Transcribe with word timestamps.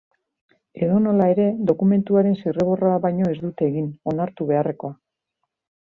Edonola 0.85 1.27
ere, 1.33 1.45
dokumentuaren 1.73 2.39
zirriborroa 2.39 2.97
baino 3.07 3.31
ez 3.35 3.39
dute 3.45 3.71
egin, 3.71 3.95
onartu 4.15 4.53
beharrekoa. 4.55 4.95